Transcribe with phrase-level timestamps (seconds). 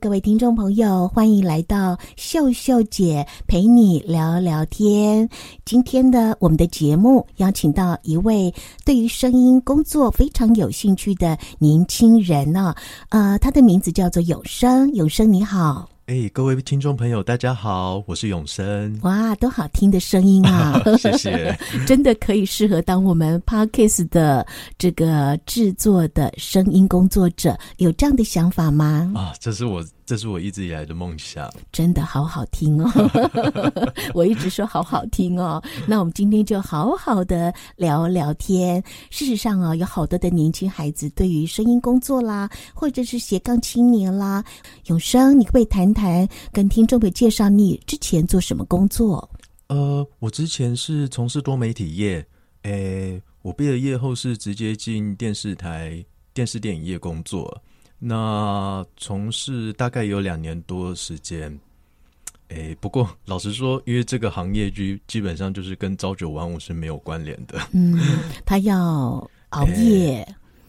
[0.00, 5.28] 各位听众朋友，欢迎来到秀秀姐陪你聊聊天。
[5.66, 12.74] 今天的我们的节目邀请到一位对于声音工作非常有兴趣的年轻人呢、
[13.10, 14.90] 呃，他的名字叫做永生。
[14.94, 15.86] 永生你好。
[16.10, 18.98] 哎，各位听众朋友，大家好，我是永生。
[19.02, 20.82] 哇，多好听的声音啊！
[20.98, 24.44] 谢谢， 真的可以适合当我们 Podcast 的
[24.76, 29.12] 这个制作的声音工作者，有这样的想法吗？
[29.14, 29.84] 啊，这是我。
[30.10, 32.90] 这是我一直以来的梦想，真的好好听哦！
[34.12, 35.62] 我一直说好好听哦。
[35.86, 38.82] 那我们今天就好好的聊聊天。
[39.10, 44.44] 事实上啊，有好多的年轻孩子对于声音工作啦，或者是斜杠青年啦，
[44.86, 49.30] 永生，你可不可以谈谈，跟听众朋友介绍你之前做什么工作？
[49.68, 52.26] 呃，我之前是从事多媒体业，
[52.62, 57.62] 诶，我毕了业后是直接进电视台、电视电影业工作。
[58.02, 61.60] 那从事大概有两年多的时间，
[62.48, 67.60] 诶，不过老实说，因为这个行业基基本上就是跟朝九晚五是没有关联的。
[67.72, 67.98] 嗯，
[68.46, 70.26] 他要熬夜，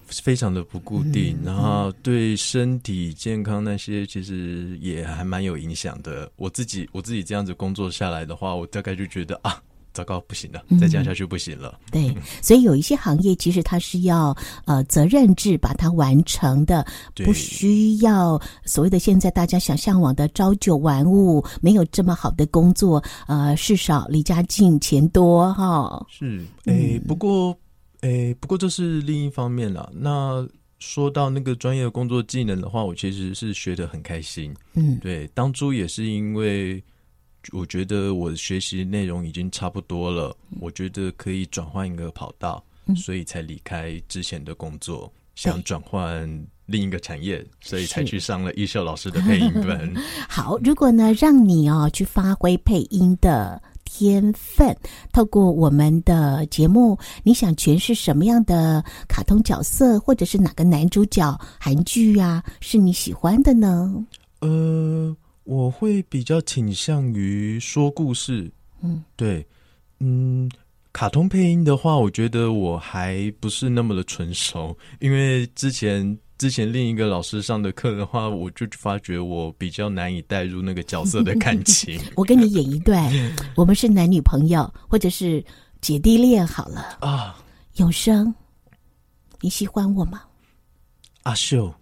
[0.08, 6.30] 非常的不固定，嗯，然后对身体健康那些其实也还蛮有影响的。
[6.36, 9.64] 我自己我自己这样子工作下来的话，我大概就觉得啊。
[9.94, 11.78] 糟糕，不行了，再这样下去不行了。
[11.86, 26.08] 嗯、对，所以有一些行业其实它是要呃责任制把它完成的，不需要所谓的现在大家想向往的朝九晚五，没有这么好的工作，呃，事少离家近，钱多哈、哦。
[26.09, 27.58] 是，哎，不过，
[28.00, 29.92] 哎，不过这是另一方面了。
[29.94, 30.47] 那
[30.80, 34.56] 说到那个专业的工作技能的话，我其实是学的很开心。
[34.73, 36.81] 嗯，对，当初也是因为。
[37.52, 42.63] 我觉得我的学习内容已经差不多了，我觉得可以转换一个跑道，
[42.96, 46.29] 所以才离开之前的工作，想转换
[46.68, 49.91] 另一个产业，所以才去上了艺秀老师的配音班。
[50.29, 54.78] 好，如果呢让你哦去发挥配音的天分，
[55.12, 64.06] 透过我们的节目，你想诠释什么样的卡通角色，或者是哪个男主角韩剧啊，是你喜欢的呢？
[64.41, 65.18] 呃。
[65.44, 69.46] 我会比较倾向于说故事，嗯，对，
[70.00, 70.50] 嗯，
[70.94, 82.00] 卡通配音的话，我觉得我还不是那么的纯熟，因为之前之前另一个老师上的课的话，我就发觉我比较难以带入那个角色的感 情。
[82.16, 83.12] 我跟你演一段，
[83.56, 85.44] 我们是男女朋友，或者是
[85.81, 87.44] 姐弟恋好了啊。
[87.78, 88.34] 永生，
[89.40, 90.22] 你喜欢我吗？
[91.23, 91.73] 阿秀，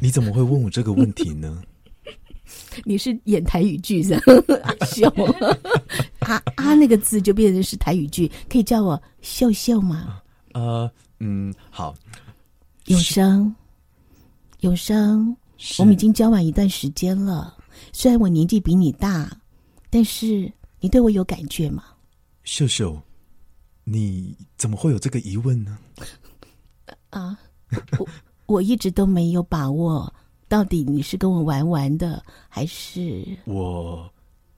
[0.00, 1.62] 你怎么会问我这个问题呢？
[2.84, 4.16] 你是演台语剧的
[4.62, 5.08] 阿秀，
[6.20, 10.22] 啊啊那个字就变成是台语剧，可以叫我秀秀吗？
[10.52, 11.94] 呃，嗯，好。
[12.86, 13.54] 永生，
[14.60, 15.36] 永生，
[15.78, 17.56] 我们已经交往一段时间了。
[17.92, 19.28] 虽然我年纪比你大，
[19.90, 21.82] 但是你对我有感觉吗？
[22.44, 22.96] 秀秀，
[23.82, 25.76] 你怎么会有这个疑问呢？
[27.10, 27.36] 啊，
[27.98, 28.08] 我
[28.46, 30.12] 我一直都没有把握。
[30.48, 33.24] 到底你是跟我玩玩的，还是？
[33.44, 34.08] 我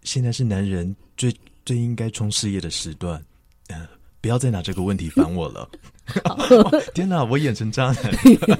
[0.02, 1.34] 现在是男人最
[1.64, 3.22] 最应该冲事业的时段，
[3.68, 3.88] 呃，
[4.20, 5.68] 不要再拿这个问题烦我了。
[6.24, 8.10] 哦、天哪，我演成渣男。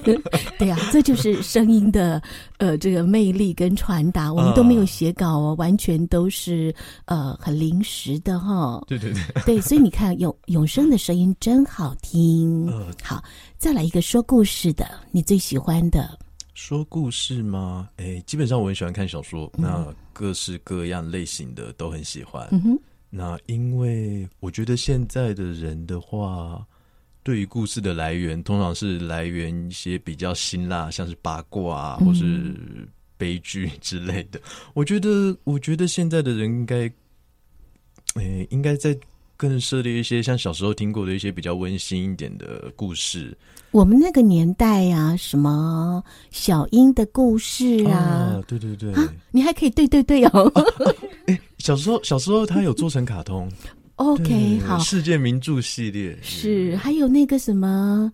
[0.59, 2.23] 对啊，这就是声音的
[2.59, 4.31] 呃这个魅力跟传达。
[4.31, 6.75] 我们都没有写稿哦，完全都是
[7.07, 8.85] 呃很临时的哈、哦。
[8.87, 12.67] 对对对，对，所以你看永永生的声音真好听。
[12.71, 13.25] 呃、好，
[13.57, 16.19] 再来一个说故事的，你最喜欢的。
[16.59, 17.89] 说故事吗？
[17.99, 22.49] 哎，基本上我很喜欢看小说，嗯、那各式各样类型的都很喜欢。
[22.51, 26.67] 嗯哼，那因为我觉得现在的人的话，
[27.23, 32.53] 对于故事的来源，通常是来源一些比较辛辣，像是八卦啊，或是
[33.17, 34.41] 悲剧之类的。
[34.41, 34.43] 嗯、
[34.75, 36.91] 我觉得，我觉得现在的人应该，
[38.15, 38.99] 哎，应该在。
[39.39, 43.35] 更设立一些像小时候听过的一些比较温馨一点的故事。
[43.71, 50.53] 我们那个年代呀、啊，什么小英的故事啊，啊对对对，啊，你还可以对对对哦。
[51.27, 53.49] 哎、啊，小时候小时候他有做成卡通。
[53.97, 58.13] OK，好，世界名著系列是，还有那个什么，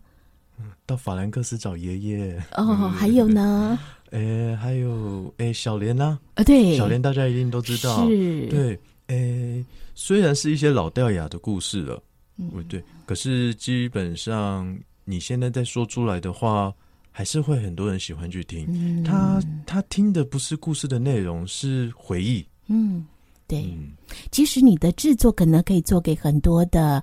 [0.84, 2.36] 到法兰克斯找爷爷。
[2.56, 3.78] 哦，嗯、还有呢？
[4.10, 6.18] 哎，还有哎，小莲呢？
[6.34, 8.06] 啊，对，小莲大家一定都知道。
[8.06, 9.64] 是，对，哎。
[9.96, 12.02] 虽然是一些老掉牙的故事了，
[12.36, 16.74] 嗯，对，可是基本上你现在在说出来的话，
[17.12, 18.66] 还是会很多人喜欢去听。
[18.68, 22.44] 嗯、他他听的不是故事的内容，是回忆。
[22.66, 23.06] 嗯，
[23.46, 23.62] 对。
[23.62, 23.92] 嗯、
[24.32, 27.00] 其实你的制作可能可以做给很多的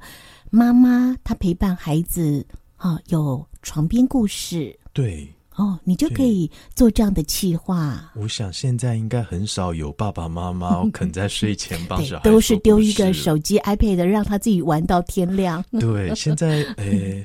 [0.50, 2.46] 妈妈，她陪伴孩子
[2.76, 4.78] 啊，有床边故事。
[4.92, 5.34] 对。
[5.62, 8.12] 哦，你就可以做这样的企划。
[8.16, 15.64] 我想现在应该很少有爸爸妈妈 肯在睡前帮小孩都是丢一个手机 iPad 让他自己玩到天亮。
[15.80, 17.24] 对， 现在诶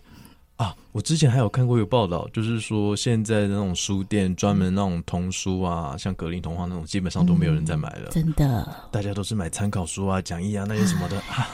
[0.56, 8.10] 啊，我之前还有看过一个报道，就是说现在的那种书店专门那种童书啊，像格林童话那种，基本上都没有人在买了。
[8.10, 11.48] 嗯、真的，大家都是买参考书啊、讲义啊那些什么的啊。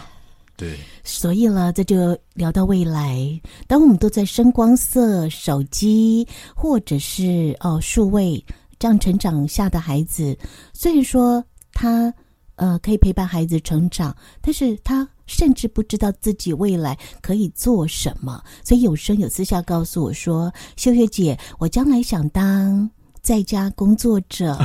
[0.57, 3.41] 对，所以了，这就聊到未来。
[3.67, 8.45] 当我们都在声光色、手机或者是哦数位
[8.79, 10.39] 这样成长下的孩子，
[10.73, 12.13] 虽然说他
[12.57, 18.41] 呃可以陪伴孩子成长，但是他甚至不知道自己未来可以做什么。
[18.63, 22.89] 所以有声有私下告诉我说：“秀秀姐，我将来想当。”
[23.23, 24.59] 在家工作者，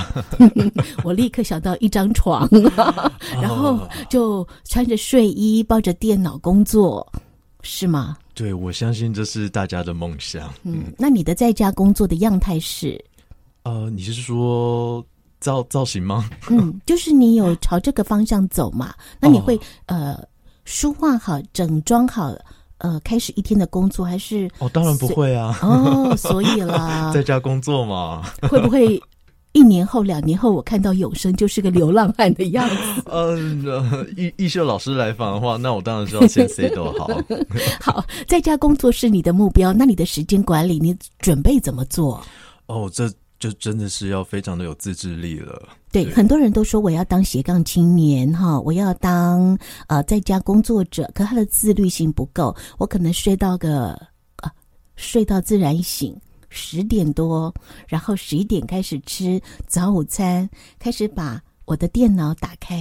[1.06, 2.50] 我立刻想到一张床，
[3.40, 7.06] 然后就穿着睡衣抱着电脑工作，
[7.62, 8.18] 是吗？
[8.34, 10.52] 对，我相信这是大家的梦想。
[10.64, 13.00] 嗯，那你的在家工作的样态是？
[13.64, 15.06] 呃，你是说
[15.40, 16.28] 造造型吗？
[16.50, 18.94] 嗯，就是你有朝这个方向走嘛？
[19.20, 20.28] 那你会、哦、呃
[20.66, 22.34] 梳化好，整装好。
[22.80, 24.50] 呃，开始一天的工作还是？
[24.60, 25.58] 哦，当然不会啊。
[25.62, 28.24] 哦，所以啦， 在家工作嘛。
[28.50, 29.02] 会不会
[29.54, 33.04] 一年后、两年后，我看到永生就是个流浪汉的样子？
[33.06, 37.10] 嗯、 呃，艺艺秀老师来访的话，那我当然知道先 say 都好。
[37.82, 42.22] 好，在家工作是你的目标，那你的时间管理，你准备怎么做？
[42.68, 43.12] 哦，这。
[43.40, 45.62] 就真的是要非常的有自制力了。
[45.98, 49.58] 对，对很多人都说我要当斜杠青年哈，我要当
[49.88, 52.56] 呃在家工作者，可他的自律性不够。
[52.78, 53.92] 我可能睡到个
[54.38, 54.52] 啊，
[54.96, 56.16] 睡到自然醒，
[56.50, 57.54] 十点多，
[57.88, 60.48] 然后十一点开始吃早午餐，
[60.78, 62.76] 开始把我的电脑打开，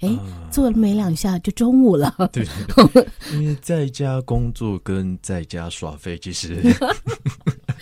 [0.00, 2.14] 哎，啊、做了没两下就中午了。
[2.32, 6.60] 对，对，对，因为在家工作跟在家耍废其实。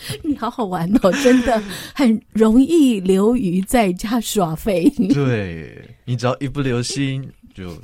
[0.23, 1.61] 你好好玩哦，真的
[1.93, 4.89] 很容易流于在家耍废。
[5.13, 7.75] 对，你只要一不留心，就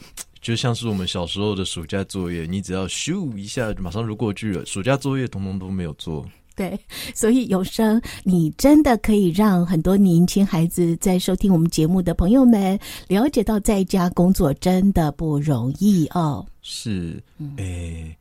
[0.42, 4.66] 就像是我们小时候的暑假作业，你只要咻一下，马上就过去了。
[4.66, 6.26] 暑假作业统统都没有做。
[6.56, 6.80] 对，
[7.14, 16.44] 所以有声，你真的可以让很多年轻孩子在收听我们节目的朋友们了解到，在家工作真的不容易哦。
[16.64, 17.22] 是，
[17.58, 18.18] 诶。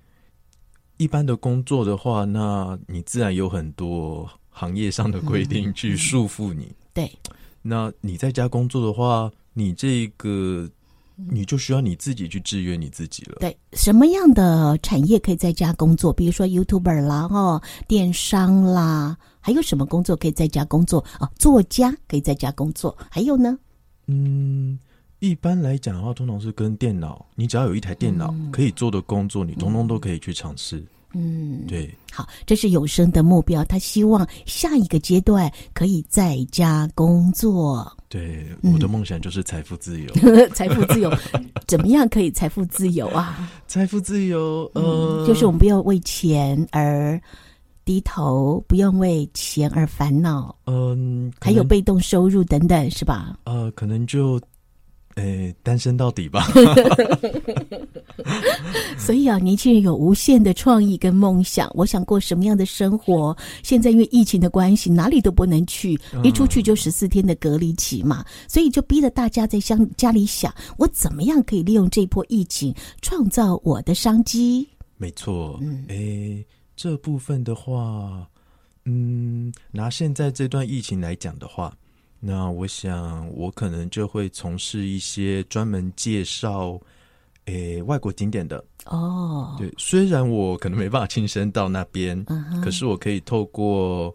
[0.99, 6.75] 一般的工作的话，那你自然有很多行业上的规定去束缚你。
[6.95, 7.11] 对，
[7.63, 10.69] 那你在家工作的话，你这个
[11.15, 13.37] 你就需要你自己去制约你自己了。
[13.41, 16.13] 对，什么样的产业可以在家工作？
[16.13, 21.05] 比如说 YouTuber 啦，哦，电商啦，还有什么工作可以在家工作？
[21.21, 23.59] 哦，作家可以在家工作，还有呢？
[24.07, 24.79] 嗯。
[25.19, 30.85] 一般来讲的话，通常是跟电脑，你只要有一台电脑可以做的工作，嗯、你通通都可以去尝试。
[31.15, 31.91] 嗯，对。
[32.13, 37.91] 好，这是有生的目标，他希望下一个阶段可以在家工作。
[38.11, 40.13] 对，我的梦想就是财富自由。
[40.53, 41.11] 财富自由，
[41.67, 43.51] 怎么样可以财富自由啊？
[43.67, 47.19] 财富自由，呃、嗯，就是我们不要为钱而
[47.87, 50.55] 低头，不用为钱而烦恼。
[50.67, 53.39] 嗯，还有被动收入等等，是吧？
[53.45, 54.39] 呃，可能就。
[55.17, 56.47] 诶，单身到底吧。
[58.99, 61.71] 所以啊，年轻人有无限的创意跟梦想。
[61.75, 63.37] 我想过什么样的生活？
[63.63, 68.25] 现在因为疫情的关系，哪里都不能去，一出去就十四天的隔离期嘛。
[68.47, 74.69] 所以就逼着大家在乡家里想，我怎么样可以利用这波疫情创造我的商机？
[74.99, 76.45] 没错，嗯，诶，
[76.75, 78.29] 这部分的话，
[78.85, 81.75] 嗯，拿现在这段疫情来讲的话。
[82.27, 86.77] 那我想，我可能就会从事一些专门介绍，
[87.45, 89.55] 诶，外国景点的哦。
[89.57, 94.13] 对，虽然我可能没办法亲身到那边，嗯、可是我可以透过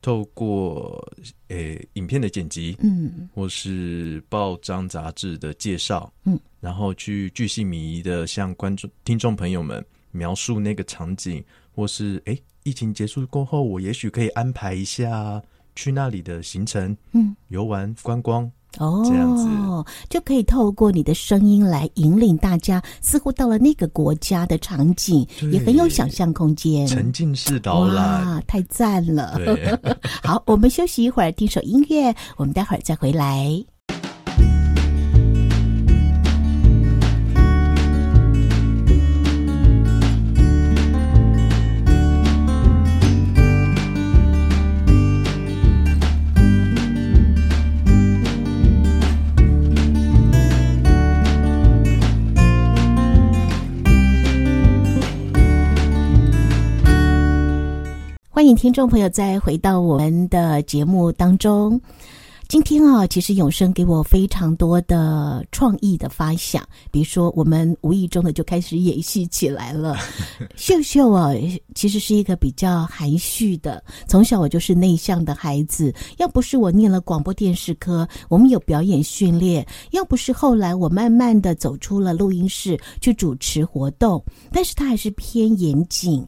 [0.00, 1.04] 透过
[1.48, 15.42] 诶影片的剪辑，嗯，或是报章杂志的介绍，嗯，然后去巨细靡遗的向观众听众朋友们描述那个场景，或是诶疫情结束过后，我也许可以安排一下。
[15.74, 19.48] 去那里的行程，嗯，游玩观光哦，这样子
[20.08, 26.86] 就可以透过你的声音来引领大家，似乎到了那个国家的场景，也很有想象空间。
[26.86, 29.34] 沉浸式导览，哇，太赞了！
[29.36, 29.78] 对
[30.22, 33.64] 好，我们休息一会儿，听首音乐，我们待会儿再回来。
[58.40, 61.78] 欢迎听众朋友再回到我们的节目当中。
[62.48, 69.94] 今天啊，其实永生给我非常多的创意的发想，比如说我们无意中的就开始演戏起来了。
[70.56, 71.34] 秀秀啊，
[71.74, 75.94] 其实是一个比较含蓄的，从小我就是内向的孩子。
[76.16, 86.26] 要不是我念了广播电视科，我们有表演训练；要不是后来我慢慢的走出了录音室去主持活动，但是他还是偏严谨。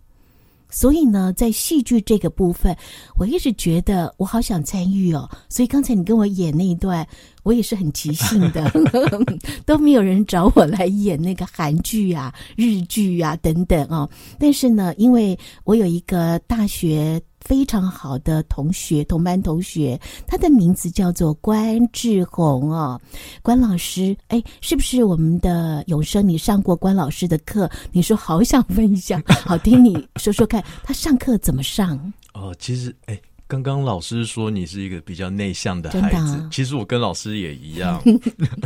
[0.73, 2.77] 所以呢，在戏剧这个部分，
[3.17, 5.31] 我一直觉得我好想参与哦。
[5.49, 7.07] 所以刚才你跟我演那一段，
[7.45, 8.73] 我也是很即兴的，
[9.65, 14.09] 都没有人找我来演那个韩剧啊、日剧啊等等哦。
[14.39, 17.23] 但是呢，因为我有一个大学。
[17.45, 23.01] 非常好的同学，同班同学，他的名字叫做关志宏哦，
[23.43, 26.27] 关老师，哎，是不是我们的永生？
[26.27, 27.71] 你上过关老师的课？
[27.91, 32.13] 你说好想分享，好听你说说看，他上课怎么上？
[32.35, 33.21] 哦，其实，哎。
[33.53, 38.03] 刚刚老师说你是一个比较内向的孩子，啊、其实我跟老师也一样，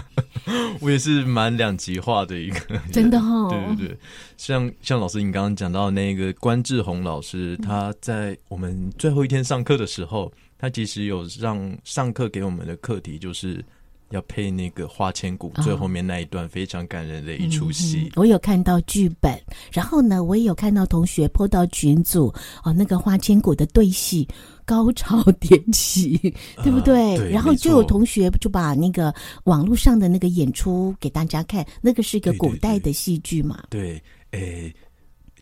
[0.81, 3.49] 我也是蛮两极化的一个人，真的哦。
[3.51, 3.99] 对对对，
[4.37, 13.65] 像像老师你刚刚讲到那个关志宏老师，他在我们最后一天上课的时候，他其实有让上课给我们的课题就是。
[14.11, 18.11] 要配那个花千骨，最后面那一段非常感人的一出戏。
[18.17, 19.37] 我有看到剧本，
[19.73, 22.33] 然后呢，我也有看到同学 po 到群组
[22.65, 24.27] 哦，那个花千骨的对戏
[24.65, 26.17] 高潮迭起，
[26.63, 27.17] 对不对？
[27.17, 33.65] 呃、对，然后就有同学就把那个网络上的那个演出给大家看，那个是一个古代的戏剧嘛？
[33.71, 34.75] 对，对，对，诶。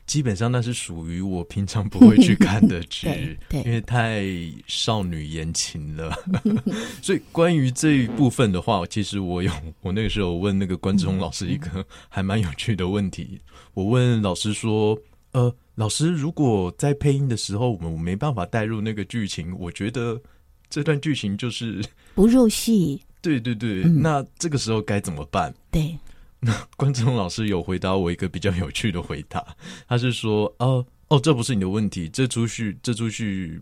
[0.06, 3.08] 基本上那是属于我平常不会去看的剧，
[3.48, 4.22] 对，因为太
[4.66, 6.14] 少女言情了。
[7.02, 13.40] 所以关于这一部分的话，其实我有我那个时候问那个关志宏老师一个还蛮有趣的问题。
[13.72, 14.98] 我问老师说
[15.32, 20.20] ：“呃，老师，如果在配音的时候，我们没办法带入那个剧情，我觉得
[20.68, 21.82] 这段剧情就是
[22.14, 23.02] 不入戏。
[23.22, 25.52] ”对对对，嗯，那这个时候该怎么办？
[25.70, 25.98] 对。
[26.44, 29.42] 那关志宏老师有回答我一个比较有趣的回答，
[29.88, 33.58] 他是说：“哦哦，这不是你的问题，这出戏这出戏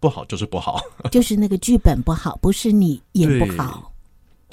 [0.00, 0.80] 不好就是不好，
[1.12, 3.92] 就是那个剧本不好，不是你演不好。”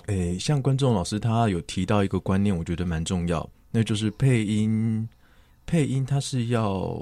[0.08, 5.08] 诶，像观众老师他有提到一个观念，我觉得蛮重要，那就是配音，
[5.66, 7.00] 配音他是要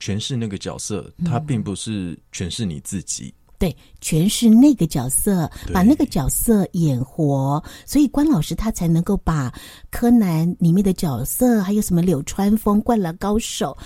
[0.00, 3.32] 诠释那个角色，他并不是诠释你自己。
[3.62, 9.54] 对，全是那个角色，把那个角色演活，所以关老师他才能够把
[9.88, 13.78] 柯南里面的角色，还有什么柳川风、灌篮高手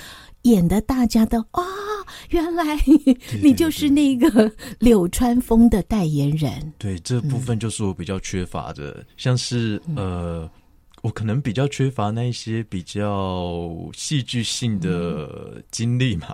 [0.44, 1.62] 演的，大家都啊、哦，
[2.30, 2.64] 原来
[3.42, 6.72] 你就是那个柳川风的代言人。
[6.78, 10.50] 对，这部分就是我比较缺乏的，嗯、像是呃。
[11.02, 16.28] 我可能比较缺乏那一些比较戏剧性的经历嘛，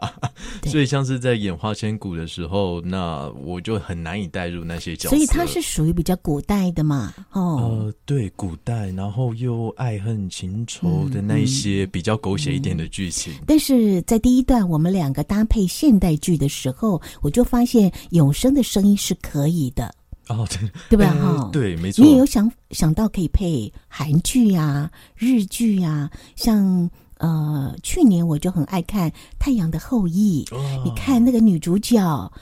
[0.63, 5.17] 嗯、所以像是在演花千骨的时候，那我就很难以带入那些角色。
[5.17, 7.13] 所以它是属于比较古代的嘛？
[7.33, 13.33] 哦，呃，对，古代，然后又爱恨情仇的那一些比较狗血一点的剧情。
[13.35, 13.45] 嗯嗯。
[13.47, 19.95] 但是在第一段我们两个搭配现代剧的时候，我就发现永生的声音是可以的。
[20.39, 21.15] 哦，对，对吧？
[21.15, 22.05] 哈、呃，对，没错。
[22.05, 32.33] 你也有想想到可以配韩剧呀、日剧呀，像呃，去年我就很爱看《太阳的后裔》哦，你看那个女主角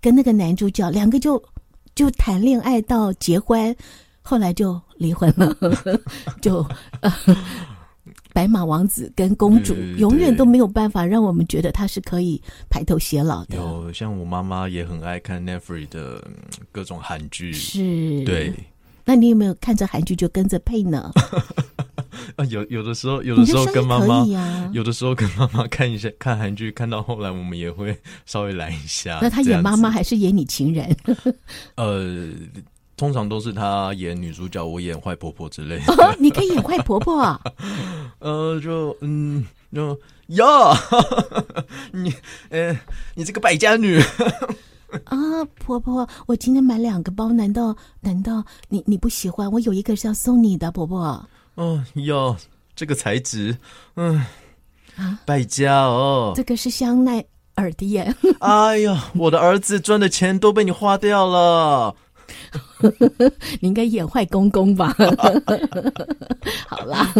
[0.00, 1.42] 跟那个男主角两个就
[1.94, 3.74] 就谈恋爱到结婚，
[4.22, 5.56] 后来就离婚了，
[6.40, 6.64] 就。
[7.00, 7.12] 呃
[8.38, 13.56] 白马王子跟公主永远都没有办法让我们觉得他是可以白头偕老的。
[13.56, 16.22] 有像我妈妈也很爱看 Netflix 的
[16.70, 18.54] 各种韩剧，是，对。
[19.04, 21.10] 那你有没有看着韩剧就跟着配呢？
[22.36, 29.18] 啊，有有的时候，有的时候跟妈妈，啊、有的时候跟妈妈看一下看韩剧，看到后来我们也会稍微来一下。
[29.20, 30.96] 那他演妈妈还是演你情人？
[31.74, 32.30] 呃。
[32.98, 35.92] 通常都是她演女主角，我演坏婆婆之类的。
[35.94, 37.40] 哦，你可以演坏婆婆啊？
[38.18, 40.44] 呃，就嗯，就呀，
[41.92, 42.12] 你，
[42.50, 42.76] 呃，
[43.14, 43.98] 你这个败家女
[45.04, 49.50] 啊，婆婆，我今天买两个包，难道难道你你不喜欢？
[49.52, 51.24] 我有一个是要送你的，婆婆。
[51.54, 52.36] 哦哟，
[52.74, 53.56] 这个材质，
[53.94, 54.24] 嗯
[54.96, 56.32] 啊，败家哦。
[56.34, 57.24] 这个是香奈
[57.54, 58.12] 儿的耶。
[58.40, 61.94] 哎呀，我的儿子赚的钱都被你花掉了。
[63.60, 64.94] 你应该演坏公公吧？
[66.68, 67.12] 好啦，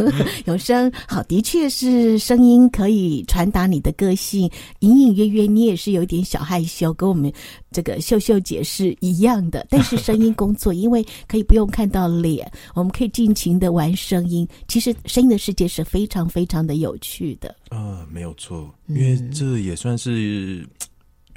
[0.47, 7.33] 永生好，的确是声音可以传达你的个性，隐隐约约你也是有点小害羞，跟我们
[7.71, 9.67] 这个秀秀姐是一样的。
[9.69, 14.47] 但是声音工作，因为可以不用看到脸，我们可以尽情的玩声音。
[14.69, 17.55] 其实声音的世界是非常非常的有趣的。
[17.71, 20.67] 啊、没有错，因为这也算是。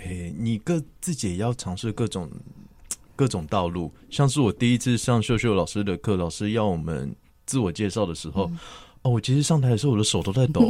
[0.04, 2.28] 哎，你各自己也要尝试各种
[3.22, 3.94] 各种道路。
[4.10, 8.46] 像是我第一次上秀秀老师的课，老师要我们自我介绍的时候。
[8.46, 8.58] 嗯
[9.04, 10.62] 哦，我其实上台的时候，我的手都在抖。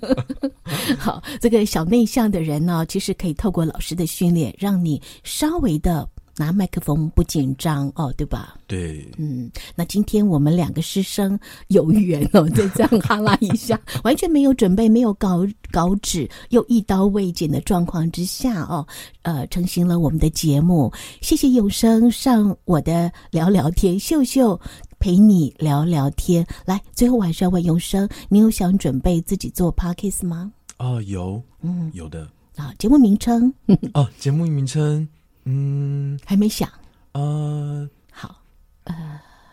[0.98, 8.56] 好，这个小内向的人呢，其实可以透过老师的训练，让你稍微的拿麦克风不紧张哦，对吧？
[8.66, 11.38] 对，嗯，那今天我们两个师生
[11.68, 18.86] 有缘哦，就这样哈拉一下，完全没有准备， 没有稿稿纸，又一刀未剪的状况之下哦，
[19.22, 20.92] 呃，成型了我们的节目。
[21.20, 24.60] 谢谢永生上我的聊聊天，秀秀。
[25.00, 30.50] 陪你聊聊天，来，最后还是要问永生，你有想准备自己做 podcast 吗？
[30.78, 32.26] 啊，有，嗯，有的。
[32.56, 33.52] 啊，节目名称？
[33.92, 35.06] 哦，节目名称，
[35.44, 36.68] 嗯，还没想。
[37.12, 38.34] 呃，好，
[38.84, 38.94] 呃，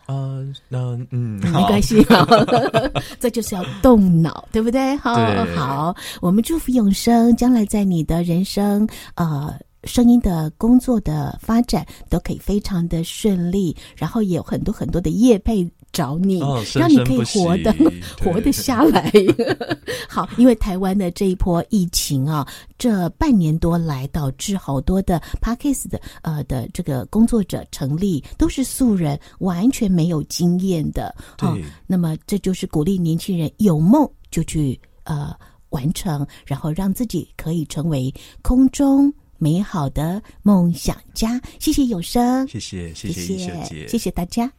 [0.07, 0.79] 呃，那，
[1.11, 2.25] 嗯，没关系，好，
[3.19, 4.95] 这就是要动脑，对不对？
[4.97, 5.13] 好，
[5.55, 9.53] 好，我们祝福永生将来在你的人生，呃。
[9.83, 17.73] 声音的工作的发展都可以非常的顺利，然后也有很多很多的业配找你，哦、让你可以活得
[18.23, 19.11] 活得下来。
[20.07, 22.47] 好，因为台湾的这一波疫情啊，
[22.77, 31.13] 这半年多来导致好多的 Podcast 的呃的这个工作者成立都是素人，完全没有经验的。
[31.37, 31.57] 对、哦，
[31.87, 35.33] 那么这就是鼓励年轻人有梦就去呃
[35.69, 39.11] 完成，然后让自己可以成为空中。
[39.41, 44.51] 美好的梦想家，谢谢永生，谢谢谢谢谢谢，谢谢大家。